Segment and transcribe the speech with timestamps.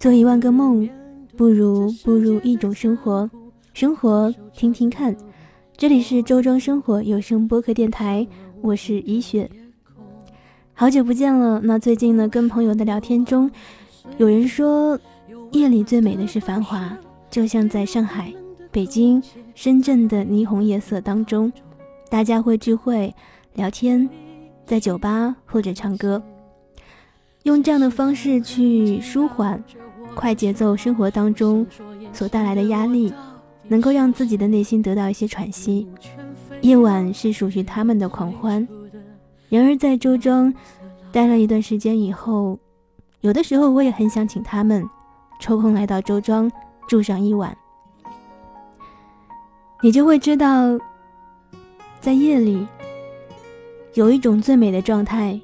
[0.00, 0.88] 做一万个梦，
[1.36, 3.30] 不如步入一种生活。
[3.74, 5.14] 生活，听听看。
[5.76, 8.26] 这里是周庄生活有声播客电台，
[8.62, 9.46] 我是依雪。
[10.72, 11.60] 好久不见了。
[11.62, 13.50] 那最近呢，跟朋友的聊天中，
[14.16, 14.98] 有人说，
[15.52, 16.96] 夜里最美的是繁华，
[17.30, 18.32] 就像在上海、
[18.70, 19.22] 北京、
[19.54, 21.52] 深圳的霓虹夜色当中，
[22.08, 23.14] 大家会聚会
[23.52, 24.08] 聊天，
[24.64, 26.22] 在酒吧或者唱歌，
[27.44, 29.62] 用这样的方式去舒缓
[30.14, 31.66] 快节奏生活当中
[32.12, 33.12] 所带来的压力，
[33.68, 35.88] 能够让自己的内心得到一些喘息。
[36.60, 38.66] 夜晚是属于他们的狂欢。
[39.48, 40.52] 然而，在周庄
[41.10, 42.58] 待了一段时间以后，
[43.20, 44.86] 有的时候我也很想请他们
[45.40, 46.50] 抽空来到周庄
[46.86, 47.56] 住上一晚。
[49.82, 50.78] 你就会知道，
[52.00, 52.66] 在夜里
[53.94, 55.40] 有一种最美的状态，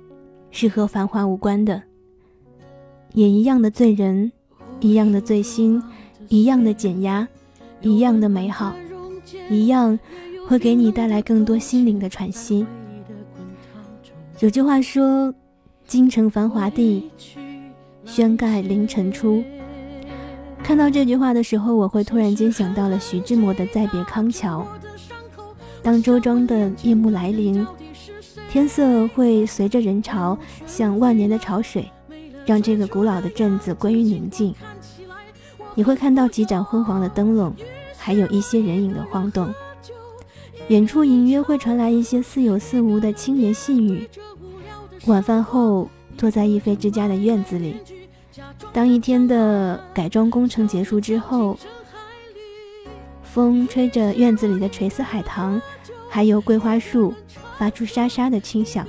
[0.51, 1.83] 是和繁华无关的，
[3.17, 4.31] 也一样的醉人，
[4.79, 5.83] 一样的醉心，
[6.29, 7.27] 一样的减压，
[7.81, 8.77] 一样的美好，
[9.49, 9.99] 一样
[10.47, 12.67] 会给你带来更多心灵的喘息。
[14.41, 15.33] 有句话说
[15.89, 17.11] ：“京城繁华地，
[18.05, 19.43] 轩盖凌晨出。”
[20.63, 24.61] 看到这句话的时候，我会突然间想到了徐志摩的《再别康桥》。
[25.83, 27.67] 当周庄的夜幕来临，
[28.51, 31.91] 天色会随着人潮像万年的潮水，
[32.47, 34.55] 让这个古老的镇子归于宁静。
[35.75, 37.53] 你会看到几盏昏黄的灯笼，
[37.99, 39.53] 还有一些人影的晃动。
[40.69, 44.09] 远处隐约会传来一些似有似无的轻言细语。
[45.07, 47.77] 晚饭后，坐在一菲之家的院子里，
[48.73, 51.57] 当一天的改装工程结束之后，
[53.23, 55.61] 风吹着院子里的垂丝海棠，
[56.09, 57.15] 还有桂花树，
[57.59, 58.85] 发出沙沙的清响。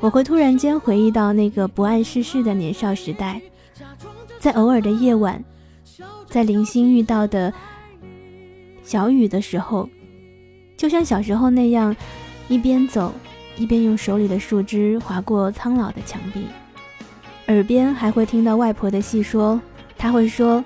[0.00, 3.40] 我会突然间回忆到那个不谙世事的年少时代，
[4.38, 5.42] 在偶尔的夜晚，
[6.28, 7.52] 在零星遇到的
[8.82, 9.88] 小雨的时候，
[10.76, 11.94] 就像小时候那样，
[12.48, 13.12] 一边走。
[13.58, 16.44] 一边用手里的树枝划过苍老的墙壁，
[17.46, 19.58] 耳边还会听到外婆的细说。
[19.96, 20.62] 她会说：“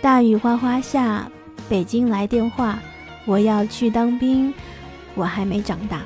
[0.00, 1.28] 大雨哗哗下，
[1.68, 2.78] 北京来电话，
[3.24, 4.54] 我要去当兵，
[5.16, 6.02] 我还没长大。”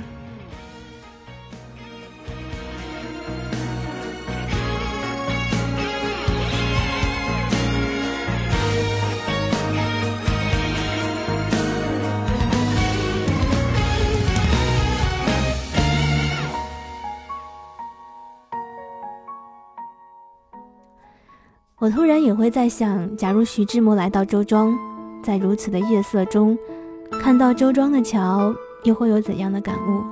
[21.81, 24.77] 我突然也会在想，假如徐志摩来到周庄，
[25.23, 26.59] 在如此的夜色中，
[27.21, 28.53] 看到周庄的桥，
[28.83, 30.03] 又会有怎样的感悟？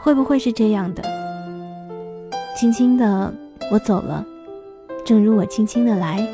[0.00, 1.02] 会不会是这样的？
[2.58, 3.30] 轻轻的，
[3.70, 4.24] 我走了，
[5.04, 6.26] 正如我轻轻的来，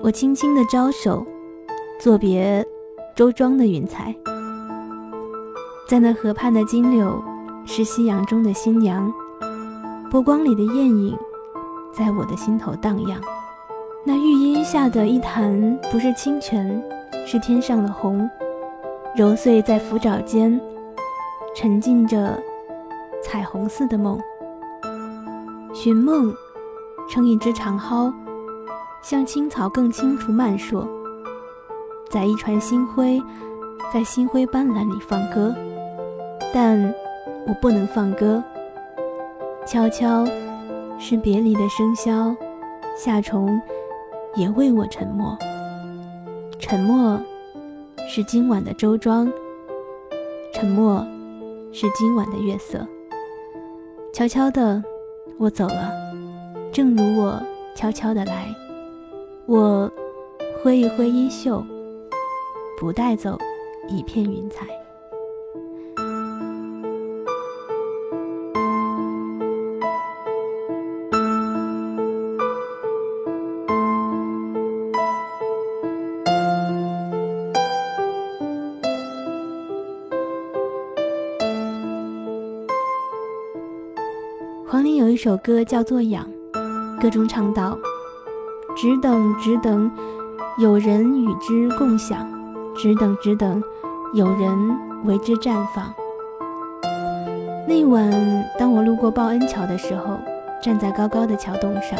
[0.00, 1.26] 我轻轻的招手，
[1.98, 2.64] 作别
[3.16, 4.14] 周庄的云彩。
[5.88, 7.20] 在那河畔的金柳，
[7.66, 9.12] 是夕阳中的新娘，
[10.08, 11.18] 波光里的艳影，
[11.92, 13.20] 在我的心头荡漾。
[14.02, 16.82] 那玉荫下的一潭，不是清泉，
[17.26, 18.28] 是天上的虹，
[19.14, 20.58] 揉碎在浮爪间，
[21.54, 22.42] 沉浸着
[23.22, 24.18] 彩虹似的梦。
[25.74, 26.34] 寻梦，
[27.10, 28.12] 撑一只长蒿，
[29.02, 30.82] 像青草更清楚漫溯，
[32.08, 33.22] 在一船星辉，
[33.92, 35.54] 在星辉斑斓里放歌，
[36.54, 36.92] 但
[37.46, 38.42] 我不能放歌。
[39.66, 40.24] 悄悄，
[40.98, 42.34] 是别离的笙箫，
[42.96, 43.60] 夏虫。
[44.36, 45.36] 也为我沉默，
[46.58, 47.20] 沉默
[48.08, 49.30] 是今晚的周庄，
[50.52, 51.04] 沉默
[51.72, 52.86] 是今晚的月色。
[54.12, 54.82] 悄悄的，
[55.38, 55.90] 我走了，
[56.72, 57.42] 正如我
[57.74, 58.46] 悄悄的来。
[59.46, 59.90] 我
[60.62, 61.64] 挥一挥衣袖，
[62.78, 63.36] 不带走
[63.88, 64.66] 一片云彩。
[84.70, 86.24] 黄龄有一首歌叫做《痒》，
[87.02, 87.76] 歌中唱道
[88.76, 89.90] ：“只等只等，
[90.58, 92.24] 有人与之共享；
[92.76, 93.60] 只等只等，
[94.14, 94.56] 有人
[95.02, 95.92] 为之绽放。”
[97.66, 100.16] 那晚，当我路过报恩桥的时候，
[100.62, 101.98] 站在高高的桥洞上，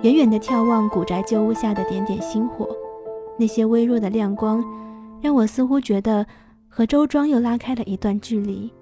[0.00, 2.66] 远远地眺望古宅旧屋下的点点星火，
[3.38, 4.64] 那些微弱的亮光，
[5.20, 6.24] 让我似乎觉得
[6.70, 8.72] 和周庄又拉开了一段距离。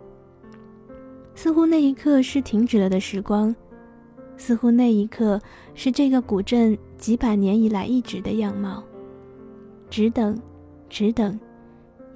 [1.42, 3.56] 似乎那一刻是停止了的时光，
[4.36, 5.40] 似乎那一刻
[5.74, 8.84] 是这个古镇几百年以来一直的样貌。
[9.88, 10.38] 只等，
[10.90, 11.40] 只等，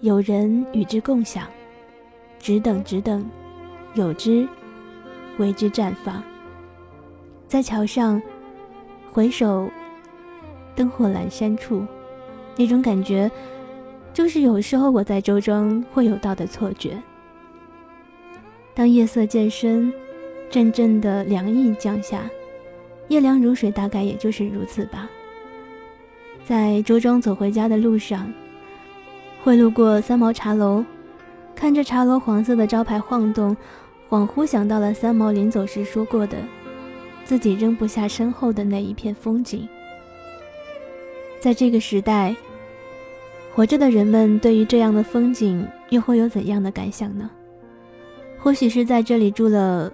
[0.03, 1.47] 有人与之共享；
[2.39, 3.25] 只等，只等，
[3.95, 4.47] 有之
[5.39, 6.23] 为之绽放。
[7.49, 8.21] 在桥上，
[9.11, 9.71] 回首
[10.77, 11.83] 灯火阑珊处，
[12.59, 13.31] 那种感觉，
[14.13, 17.03] 就是有时候我在周庄会有到的错觉。
[18.75, 19.93] 当夜色渐深，
[20.51, 22.29] 阵阵的凉意降下，
[23.07, 25.09] 夜凉如水，大概也就是如此吧。
[26.45, 28.31] 在周庄走回家的路上，
[29.45, 30.85] 会路过三毛茶楼，
[31.55, 33.57] 看着茶楼黄色的招牌晃动，
[34.11, 36.37] 恍惚想到了三毛临走时说过的，
[37.25, 39.69] 自己扔不下身后的那一片风景。
[41.39, 42.35] 在这个时代，
[43.55, 47.31] 活着的人们对于这样的风景又会有怎样的感想呢？
[48.45, 49.91] 或许是在这里住了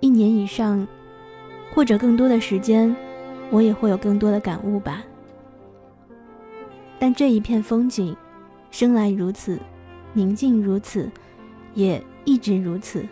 [0.00, 0.86] 一年以上，
[1.74, 2.94] 或者更多的时间，
[3.48, 5.02] 我也会有更多的感悟吧。
[6.98, 8.14] 但这一片风景，
[8.70, 9.58] 生来如此，
[10.12, 11.10] 宁静如此，
[11.72, 13.02] 也一直如此。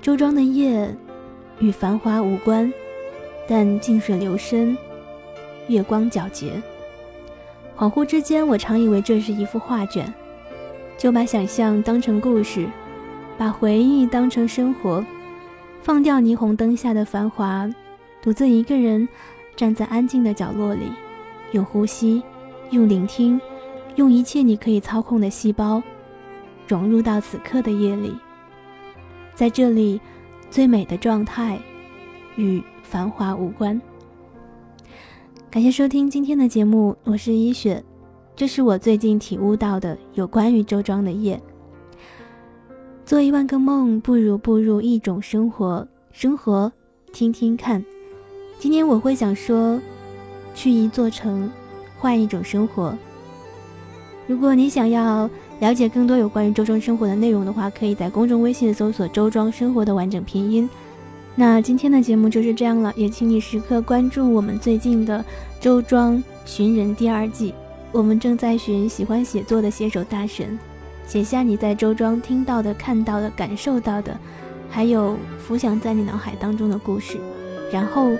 [0.00, 0.88] 周庄的夜，
[1.58, 2.72] 与繁华无关，
[3.48, 4.78] 但静水流深，
[5.66, 6.52] 月光皎洁。
[7.76, 10.14] 恍惚之间，我常以为这是一幅画卷，
[10.96, 12.68] 就把想象当成故事，
[13.42, 15.04] 把回忆当成生活，
[15.80, 17.68] 放掉霓虹灯下的繁华，
[18.22, 19.08] 独自一个人
[19.56, 20.92] 站在安静的角落里，
[21.50, 22.22] 用呼吸。
[22.70, 23.40] 用聆听，
[23.96, 25.82] 用一切你可以操控的细胞，
[26.68, 28.14] 融入到此刻的夜里。
[29.34, 30.00] 在这里，
[30.48, 31.58] 最美的状态
[32.36, 33.82] 与繁华无关。
[35.50, 37.82] 感谢收听今天的节目，我是一雪。
[38.36, 41.42] 这是我最近体悟到的有关于周庄的夜。
[43.04, 45.86] 做一万个梦，不如步入一种生活。
[46.12, 46.72] 生活，
[47.12, 47.84] 听听看。
[48.58, 49.80] 今天我会想说，
[50.54, 51.50] 去一座城。
[51.98, 52.98] 换一种生活。
[54.26, 60.68] 如果你想要了解更多有关于周庄生活的内容的话，可以在公众微信搜索“周庄生活”的完整拼音。
[61.36, 65.20] 那今天的节目就是这样了，也请你时刻关注我们最近的
[65.60, 67.54] 《周庄寻人》第二季。
[67.92, 70.58] 我们正在寻喜欢写作的写手大神，
[71.06, 74.16] 写下你在周庄听到的、看到的、感受到的，
[74.70, 77.18] 还有浮想在你脑海当中的故事，
[77.70, 78.10] 然后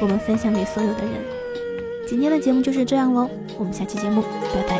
[0.00, 1.12] 我们分享给所有的人。
[2.06, 4.22] 今天的节目就是这样喽，我们下期节目，
[4.54, 4.78] 拜拜。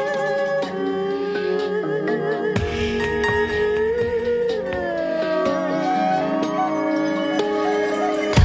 [8.35, 8.45] 他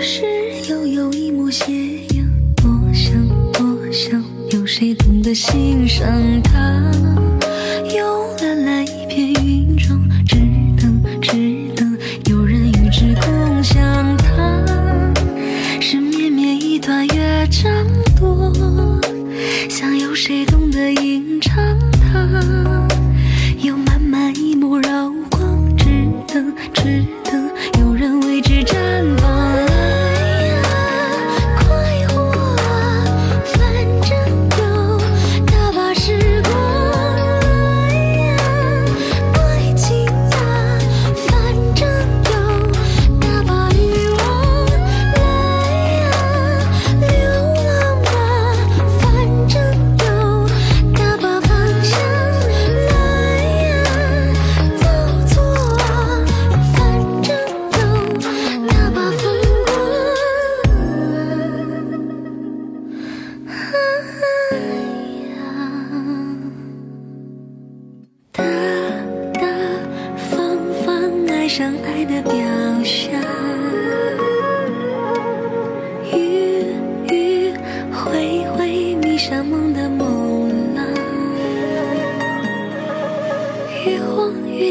[0.00, 0.24] 是
[0.70, 1.72] 悠悠一抹斜
[2.14, 2.24] 阳，
[2.62, 6.06] 我想，我想，有谁懂得欣赏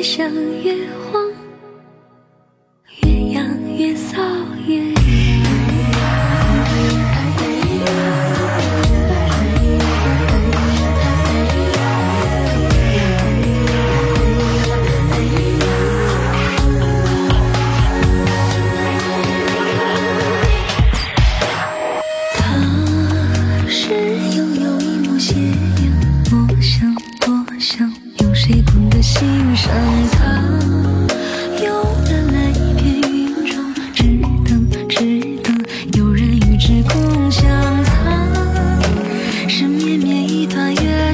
[0.10, 0.34] 相
[0.64, 0.74] 约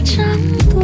[0.05, 0.21] 谁
[0.69, 0.82] 懂